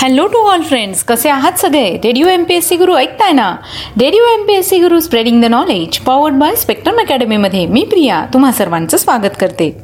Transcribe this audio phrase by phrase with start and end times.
[0.00, 1.96] Hello to all friends कसे आहात सगळे?
[2.04, 3.56] Radio M P S C Guru ऐकताय ना?
[4.00, 8.26] Radio M P S C Guru spreading the knowledge powered by spectrum अकॅडमीमध्ये मी प्रिया
[8.34, 9.82] तुम्हा सर्वांचं स्वागत करते.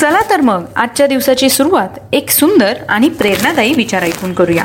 [0.00, 4.64] चला तर मग आजच्या दिवसाची सुरुवात एक सुंदर आणि प्रेरणादायी विचार ऐकून करूया.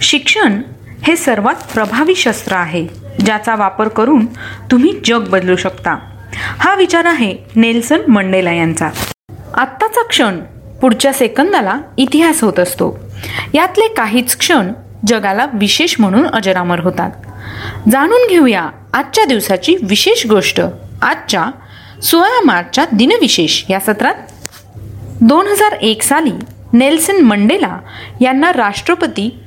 [0.00, 0.60] शिक्षण
[1.02, 2.86] हे सर्वात प्रभावी शस्त्र आहे
[3.26, 4.26] ज्याचा वापर करून
[4.70, 5.98] तुम्ही जग बदलू शकता.
[6.34, 8.88] हा विचार आहे नेल्सन मंडेला यांचा.
[9.54, 10.38] आत्ताचा क्षण
[10.80, 13.03] पुढच्या सेकंदाला इतिहास होत असतो.
[13.54, 14.72] यातले काहीच क्षण
[15.06, 17.10] जगाला विशेष म्हणून अजरामर होतात.
[17.92, 20.60] जाणून घेऊया आजच्या दिवसाची विशेष गोष्ट
[21.02, 21.46] आजच्या
[22.02, 24.14] सोळा मार्चच्या दिनविशेष या सत्रात.
[25.20, 26.32] दोन हजार एक साली
[26.72, 27.78] नेल्सन मंडेला
[28.20, 29.40] यांना राष्ट्रपती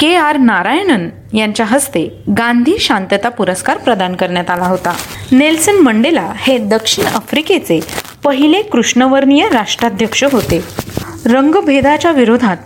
[0.00, 4.96] के आर नारायणन यांच्या हस्ते गांधी शांतता पुरस्कार प्रदान करण्यात आला होता.
[5.32, 7.80] नेल्सन मंडेला हे दक्षिण आफ्रिकेचे
[8.24, 10.64] पहिले कृष्णवर्णीय राष्ट्राध्यक्ष होते.
[11.26, 12.56] रंगभेदाच्या विरोधात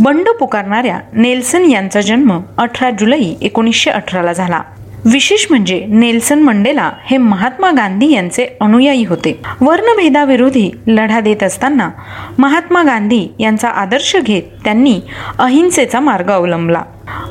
[0.00, 4.62] बंड पुकारणाऱ्या नेल्सन यांचा जन्म अठरा जुलै एकोणीसशे अठराला झाला.
[5.04, 9.40] विशेष म्हणजे नेल्सन मंडेला हे महात्मा गांधी यांचे अनुयायी होते.
[9.60, 11.90] वर्णभेदाविरोधी लढा देत असताना
[12.38, 15.00] महात्मा गांधी यांचा आदर्श घेत त्यांनी
[15.38, 16.82] अहिंसेचा मार्ग अवलंबला.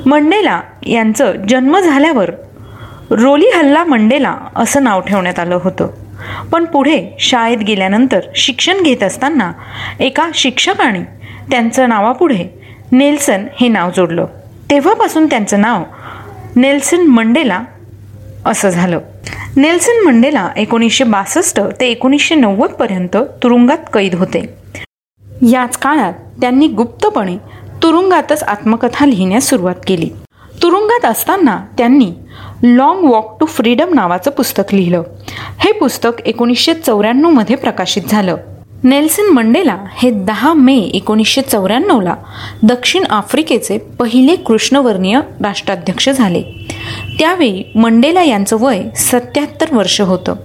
[0.05, 2.31] मंडेला यांचं जन्म झाल्यावर
[3.11, 5.87] रोली हल्ला मंडेला असं नाव ठेवण्यात आलं होतं.
[6.51, 9.51] पण पुढे शाळेत गेल्यानंतर शिक्षण घेत असताना
[9.99, 11.17] एका शिक्षकाने
[11.49, 12.56] त्यांचं नावापुढे
[12.91, 14.25] नेल्सन हे नाव जोडलं.
[14.69, 15.83] तेव्हापासून त्यांचं नाव
[16.55, 17.61] नेल्सन मंडेला
[18.45, 18.99] असं झालं.
[19.57, 24.53] नेल्सन मंडेला एकोणीसशे बासष्ट ते एकोणीसशे नव्वदपर्यंत तुरुंगात कैद होते.
[25.41, 27.37] याच काळात त्यांनी गुप्तपणे
[27.83, 30.09] तुरुंगातच आत्मकथा लिहिण्यास सुरुवात केली.
[30.63, 32.11] तुरुंगात असताना त्यांनी
[32.63, 35.03] लॉंग वॉक टू फ्रीडम नावाचं पुस्तक लिहिलं.
[35.59, 38.37] हे पुस्तक एकोणीसशे चौऱ्याण्णवमध्ये प्रकाशित झालं.
[38.83, 42.15] नेल्सन मंडेला हे दहा मे एकोणीसशे चौऱ्याण्णवला
[42.63, 46.43] दक्षिण आफ्रिकेचे पहिले कृष्णवर्णीय राष्ट्राध्यक्ष झाले.
[47.19, 50.35] त्यावेळी मंडेला यांचं वय सत्याहत्तर वर्ष होतं.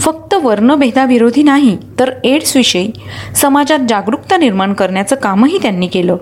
[0.00, 2.90] फक्त वर्णभेदाविरोधी नाही तर एड्सविषयी
[3.36, 6.16] समाजात जागरूकता निर्माण करण्याचं कामही त्यांनी केलं.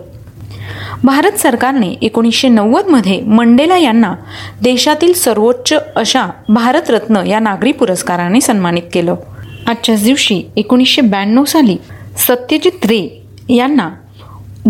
[1.05, 4.15] भारत सरकारने एकोणीसशे नव्वदमध्ये मंडेला यांना
[4.63, 9.15] देशातील सर्वोच्च अशा भारतरत्न या नागरी पुरस्काराने सन्मानित केलं.
[9.67, 11.77] आजच्याच दिवशी एकोणीसशे ब्याण्णव साली
[12.17, 13.91] सत्यजित रे यांना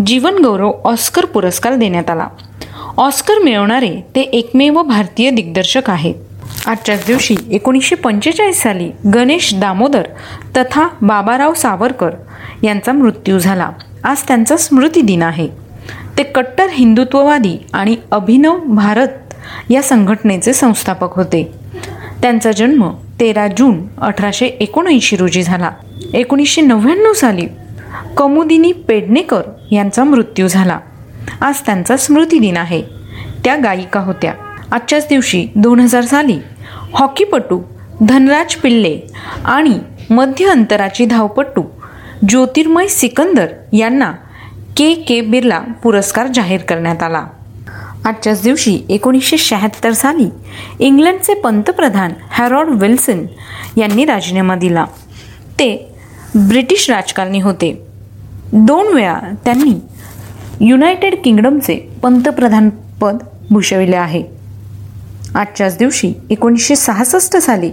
[0.05, 2.27] जीवनगौरव ऑस्कर पुरस्कार देण्यात आला.
[2.97, 6.15] ऑस्कर मिळवणारे ते एकमेव भारतीय दिग्दर्शक आहेत.
[6.67, 10.03] आजच्याच दिवशी एकोणीसशे पंचेचाळीस साली गणेश दामोदर
[10.57, 12.09] तथा बाबाराव सावरकर
[12.63, 13.69] यांचा मृत्यू झाला.
[14.03, 15.47] आज त्यांचा स्मृती दिन आहे.
[16.17, 19.07] ते कट्टर हिंदुत्ववादी आणि अभिनव भारत
[19.69, 21.51] या संघटनेचे संस्थापक होते.
[22.21, 22.89] त्यांचा जन्म
[23.21, 25.71] तेरा जून अठराशे एकोणऐंशी रोजी झाला.
[26.13, 27.47] एकोणीसशे नव्याण्णव साली
[28.17, 30.79] कमुदिनी पेडणेकर यांचा मृत्यू झाला.
[31.41, 32.81] आज त्यांचा स्मृती दिन आहे.
[33.45, 34.33] त्या गायिका होत्या.
[34.71, 36.39] आजच्याच दिवशी दोन हजार साली
[36.93, 37.61] हॉकीपटू
[38.01, 38.99] धनराज पिल्ले
[39.45, 39.79] आणि
[40.09, 41.63] मध्य अंतराची धावपटू
[42.29, 44.11] ज्योतिर्मय सिकंदर यांना
[44.77, 47.25] के के बिर्ला पुरस्कार जाहीर करण्यात आला.
[48.05, 50.29] आजच्याच दिवशी एकोणीसशे शहात्तर साली
[50.79, 53.25] इंग्लंडचे पंतप्रधान हॅरॉड विल्सन
[53.77, 54.85] यांनी राजीनामा दिला.
[55.53, 55.95] ते
[56.35, 57.81] ब्रिटिश राजकारणी होते.
[58.53, 59.73] दोन वेळा त्यांनी
[60.61, 63.17] युनायटेड किंगडमचे पंतप्रधानपद
[63.49, 64.23] भूषविले आहे.
[65.35, 67.71] आजच्याच दिवशी एकोणीसशे सहासष्ट साली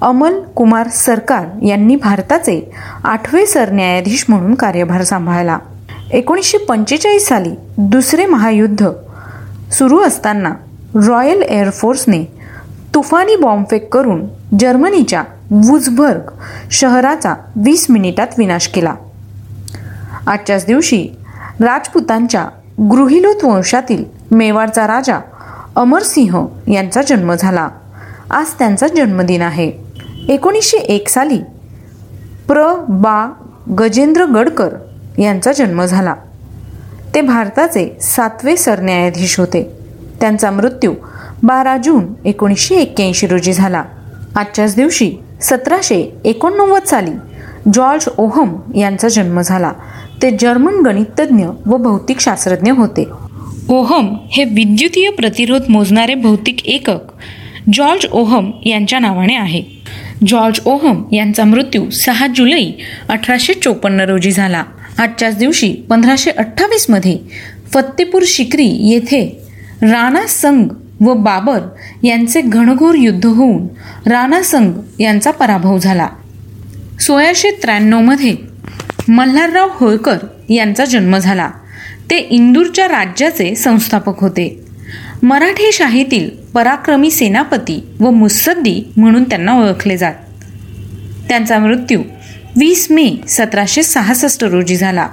[0.00, 2.70] अमल कुमार सरकार यांनी भारताचे
[3.04, 5.58] आठवे सरन्यायाधीश म्हणून कार्यभार सांभाळला.
[6.12, 8.88] एकोणीसशे पंचेचाळीस साली दुसरे महायुद्ध
[9.72, 10.54] सुरू असताना
[11.06, 12.24] रॉयल एअरफोर्सने
[12.94, 14.26] तुफानी बॉम्बफेक करून
[14.60, 16.20] जर्मनीच्या वुझबर्ग
[16.70, 18.94] शहराचा वीस मिनिटात विनाश केला.
[20.26, 21.08] आजच्याच दिवशी
[21.60, 22.48] राजपुतांच्या
[22.80, 25.18] गृहिलोत वंशातील मेवाडचा राजा
[25.76, 27.68] अमरसिंह यांचा जन्म झाला.
[28.30, 29.72] आज त्यांचा जन्मदिन आहे.
[30.28, 31.38] एकोणीसशे एक साली
[32.48, 32.84] प्र.
[32.88, 33.32] बा.
[33.78, 34.68] गजेंद्र गडकर
[35.18, 36.14] यांचा जन्म झाला.
[37.16, 39.68] ते भारताचे सातवे सरन्यायाधीश होते.
[40.20, 40.94] त्यांचा मृत्यू
[41.42, 43.84] बारा जून एकोणीसशे एक्क्याऐंशी रोजी झाला.
[44.36, 47.10] आजच्याच दिवशी सतराशे एकोणनव्वद साली
[47.74, 49.72] जॉर्ज ओहम यांचा जन्म झाला.
[50.22, 53.08] ते जर्मन गणितज्ञ व भौतिक शास्त्रज्ञ होते.
[53.68, 56.98] ओहम हे विद्युतीय प्रतिरोध मोजणारे भौतिक एकक.
[57.72, 59.62] जॉर्ज ओहम यांच्या नावाने आहे.
[60.26, 62.70] जॉर्ज ओहम यांचा मृत्यू सहा जुलै
[63.08, 64.62] अठराशे चोपन्न रोजी झाला.
[64.98, 67.18] आजच्याच दिवशी पंधराशे अठ्ठावीसमध्ये
[67.74, 69.42] फत्तेपूर शिकरी येथे
[69.82, 70.70] राणा संघ
[71.00, 71.60] व बाबर
[72.02, 73.66] यांचे घणघोर युद्ध होऊन
[74.08, 76.08] राणा संघ यांचा पराभव झाला.
[77.00, 78.36] सोळाशे त्र्याण्णवमध्ये
[79.08, 80.16] मल्हारराव होळकर
[80.48, 81.50] यांचा जन्म झाला.
[82.10, 84.64] ते इंदूरच्या राज्याचे संस्थापक होते.
[85.22, 90.14] मराठी शाहीतील पराक्रमी सेनापती व मुत्सद्दी म्हणून त्यांना ओळखले जात.
[91.28, 92.02] त्यांचा मृत्यू
[92.58, 95.08] वीस मे सतराशे सहासष्ट रोजी झाला.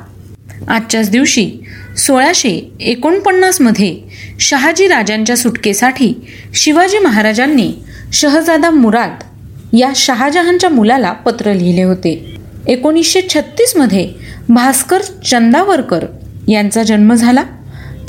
[0.68, 1.51] आजच्याच दिवशी
[1.98, 3.98] सोळाशे एकोणपन्नासमध्ये
[4.40, 6.13] शहाजी राजांच्या सुटकेसाठी
[6.54, 7.74] शिवाजी महाराजांनी
[8.13, 9.10] शहजादा मुराद
[9.74, 12.36] या शहाजहानच्या मुलाला पत्र लिहिले होते.
[12.68, 14.10] एकोणीसशे छत्तीसमध्ये
[14.50, 16.06] भास्कर चंदावरकर
[16.48, 17.44] यांचा जन्म झाला.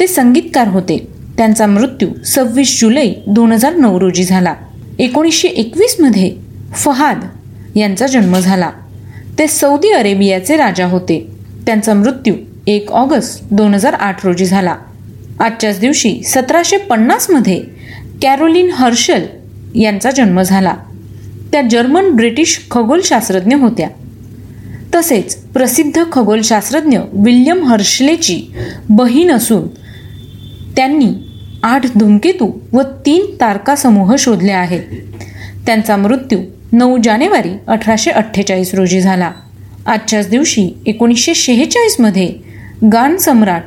[0.01, 1.09] ते संगीतकार होते.
[1.37, 4.55] त्यांचा मृत्यू सव्वीस जुलै दोन हजार नऊ रोजी झाला.
[4.99, 6.37] एकोणीसशे एकवीसमध्ये
[6.75, 7.21] फहाद
[7.77, 8.71] यांचा जन्म झाला.
[9.39, 11.27] ते सौदी अरेबियाचे राजा होते.
[11.67, 12.35] त्यांचा मृत्यू
[12.67, 14.77] एक ऑगस्ट दोन हजार आठ रोजी झाला.
[15.41, 17.63] आजच्याच दिवशी सतराशे पन्नासमध्ये
[18.23, 19.23] कॅरोलिन हर्शल
[19.75, 20.75] यांचा जन्म झाला.
[21.53, 23.89] त्या जर्मन ब्रिटिश खगोलशास्त्रज्ञ होत्या.
[24.95, 28.43] तसेच प्रसिद्ध खगोलशास्त्रज्ञ विल्यम हर्शलेची
[28.89, 29.69] बहीण असून
[30.77, 31.09] त्यांनी
[31.63, 34.83] आठ धूमकेतू व तीन तारकासमूह शोधले आहेत.
[35.67, 36.39] त्यांचा मृत्यू
[36.75, 39.31] नऊ जानेवारी अठराशे अठ्ठेचाळीस रोजी झाला.
[39.87, 42.35] आजच्याच दिवशी एकोणीसशे शेहेचाळीसमध्ये
[42.93, 43.63] गान सम्राट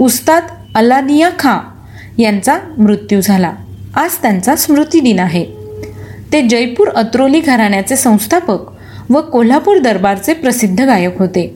[0.00, 0.42] उस्ताद
[0.74, 1.58] अल्लादिया खां
[2.22, 3.52] यांचा मृत्यू झाला.
[3.94, 5.46] आज त्यांचा स्मृतिदिन आहे.
[6.32, 8.58] ते जयपूर अत्रोली घराण्याचे संस्थापक
[9.10, 11.54] व कोल्हापूर दरबारचे प्रसिद्ध गायक होते.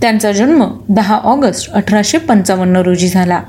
[0.00, 3.42] त्यांचा जन्म दहा ऑगस्ट अठराशे पंचावन्न रोजी झाला.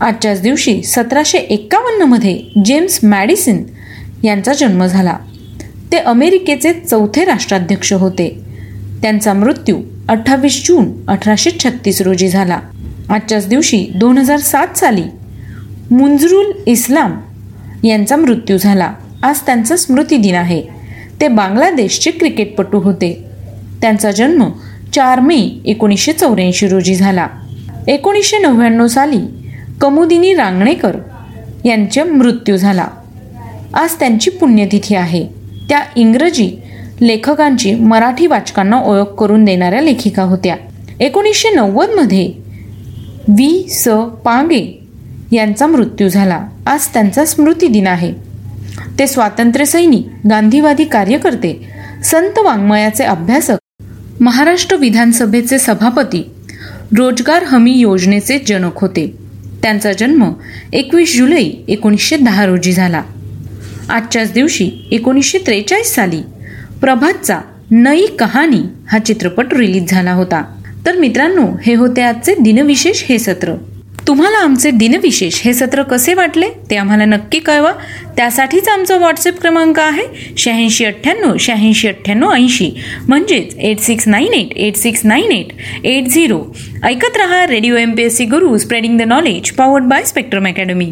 [0.00, 3.64] आजच्याच दिवशी सतराशे एक्कावन्नमध्ये जेम्स मॅडिसिन
[4.24, 5.16] यांचा जन्म झाला.
[5.92, 8.40] ते अमेरिकेचे चौथे राष्ट्राध्यक्ष होते.
[9.02, 9.76] त्यांचा मृत्यू
[10.08, 12.60] अठ्ठावीस जून अठराशे छत्तीस रोजी झाला.
[13.08, 15.02] आजच्याच दिवशी दोन हजार सात साली
[15.90, 17.20] मुंजरुल इस्लाम
[17.84, 18.92] यांचा मृत्यू झाला.
[19.22, 20.62] आज त्यांचा स्मृतिदिन आहे.
[21.20, 23.24] ते बांगलादेशचे क्रिकेटपटू होते.
[23.80, 24.44] त्यांचा जन्म
[24.94, 27.28] चार मे एकोणीसशे चौऱ्याऐंशी रोजी झाला.
[27.88, 29.20] एकोणीसशे नव्याण्णव साली
[29.80, 30.96] कमुदिनी रांगणेकर
[31.64, 32.86] यांचा मृत्यू झाला.
[33.74, 35.41] आज त्यांची पुण्यतिथी आहे.
[35.72, 36.56] त्या इंग्रजी
[37.00, 40.56] लेखकांची मराठी वाचकांना ओळख करून देणाऱ्या लेखिका होत्या.
[41.00, 42.32] एकोणीसशे नव्वदमध्ये
[43.28, 43.68] व्ही.
[43.68, 43.88] स.
[44.24, 44.80] पांगे
[45.32, 46.46] यांचा मृत्यू झाला.
[46.66, 48.12] आज त्यांचा स्मृतिदिन आहे.
[48.98, 51.68] ते स्वातंत्र्यसैनिक गांधीवादी कार्यकर्ते
[52.04, 53.82] संत वाङ्मयाचे अभ्यासक
[54.20, 56.30] महाराष्ट्र विधानसभेचे सभापती
[56.98, 59.16] रोजगार हमी योजनेचे जनक होते.
[59.62, 60.32] त्यांचा जन्म
[60.72, 63.02] एकवीस जुलै एकोणीसशे दहा रोजी झाला.
[63.90, 66.22] आजच्याच दिवशी एकोणीसशे त्रेचाळीस साली
[66.80, 67.40] प्रभातचा
[67.70, 70.42] नई कहाणी हा चित्रपट रिलीज झाला होता.
[70.86, 73.54] तर मित्रांनो हे होते आजचे दिनविशेष हे सत्र.
[74.06, 77.72] तुम्हाला आमचे दिनविशेष हे सत्र कसे वाटले ते आम्हाला नक्की कळवा.
[78.16, 82.70] त्यासाठीच आमचा व्हॉट्सअप क्रमांक आहे शहाऐंशी अठ्ठ्याण्णव शहाऐंशी अठ्ठ्याण्णव ऐंशी.
[83.08, 85.52] म्हणजेच eight six nine eight eight six nine eight
[85.84, 86.42] eight zero
[86.84, 90.90] ऐकत रहा Radio M P S C Guru spreading the knowledge powered by Spectrum Academy